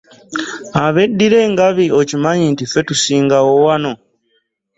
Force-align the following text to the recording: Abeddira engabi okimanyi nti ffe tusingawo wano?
Abeddira 0.85 1.37
engabi 1.47 1.85
okimanyi 1.99 2.45
nti 2.53 2.63
ffe 2.67 2.79
tusingawo 2.87 3.51
wano? 3.65 3.91